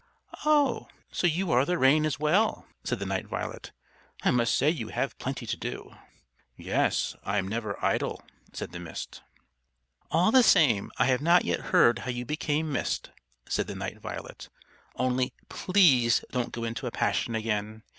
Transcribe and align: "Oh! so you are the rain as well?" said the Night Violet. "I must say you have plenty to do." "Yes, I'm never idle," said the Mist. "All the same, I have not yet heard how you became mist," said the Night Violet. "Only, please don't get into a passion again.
"Oh! 0.45 0.87
so 1.11 1.27
you 1.27 1.51
are 1.51 1.63
the 1.63 1.77
rain 1.77 2.07
as 2.07 2.19
well?" 2.19 2.65
said 2.83 2.97
the 2.97 3.05
Night 3.05 3.27
Violet. 3.27 3.71
"I 4.23 4.31
must 4.31 4.57
say 4.57 4.67
you 4.67 4.87
have 4.87 5.15
plenty 5.19 5.45
to 5.45 5.55
do." 5.55 5.95
"Yes, 6.57 7.15
I'm 7.23 7.47
never 7.47 7.77
idle," 7.85 8.23
said 8.51 8.71
the 8.71 8.79
Mist. 8.79 9.21
"All 10.09 10.31
the 10.31 10.41
same, 10.41 10.91
I 10.97 11.05
have 11.05 11.21
not 11.21 11.45
yet 11.45 11.65
heard 11.69 11.99
how 11.99 12.09
you 12.09 12.25
became 12.25 12.71
mist," 12.71 13.11
said 13.47 13.67
the 13.67 13.75
Night 13.75 13.99
Violet. 13.99 14.49
"Only, 14.95 15.33
please 15.49 16.25
don't 16.31 16.51
get 16.51 16.63
into 16.63 16.87
a 16.87 16.91
passion 16.91 17.35
again. 17.35 17.83